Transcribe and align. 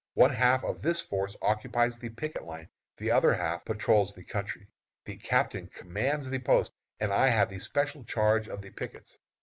One 0.15 0.31
half 0.31 0.63
of 0.63 0.81
this 0.81 0.99
force 0.99 1.35
occupies 1.43 1.99
the 1.99 2.09
picket 2.09 2.41
line, 2.45 2.69
the 2.97 3.11
other 3.11 3.33
half 3.35 3.63
patrols 3.65 4.15
the 4.15 4.23
country. 4.23 4.67
The 5.05 5.17
captain 5.17 5.67
commands 5.67 6.27
the 6.27 6.39
post, 6.39 6.71
and 6.99 7.13
I 7.13 7.27
have 7.27 7.51
the 7.51 7.59
special 7.59 8.03
charge 8.03 8.47
of 8.47 8.63
the 8.63 8.71
pickets. 8.71 9.19